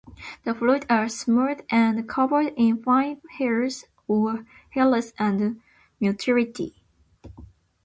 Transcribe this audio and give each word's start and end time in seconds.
The 0.45 0.55
fruit 0.55 0.83
are 0.89 1.07
smooth 1.07 1.59
and 1.69 2.09
covered 2.09 2.55
in 2.57 2.81
fine 2.81 3.21
hairs 3.37 3.85
or 4.07 4.47
hairless 4.71 5.13
at 5.19 5.39
maturity. 5.99 6.73